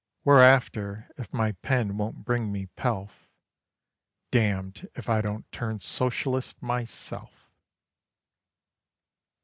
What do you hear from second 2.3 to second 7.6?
me pelf, Damned if I don't turn Socialist myself!